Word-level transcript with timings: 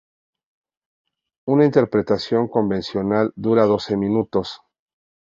Una 1.45 1.63
interpretación 1.63 2.47
convencional 2.47 3.31
dura 3.35 3.65
doce 3.67 3.95
minutos. 3.97 4.59